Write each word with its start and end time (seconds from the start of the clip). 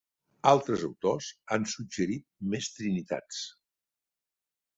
Altres 0.51 0.85
autors 0.87 1.27
han 1.57 1.67
suggerit 1.73 2.25
més 2.55 2.71
trinitats. 2.79 3.45